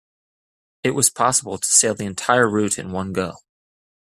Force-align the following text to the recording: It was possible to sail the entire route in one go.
It 0.81 0.95
was 0.95 1.11
possible 1.11 1.59
to 1.59 1.67
sail 1.69 1.93
the 1.93 2.05
entire 2.07 2.49
route 2.49 2.79
in 2.79 2.91
one 2.91 3.13
go. 3.13 3.33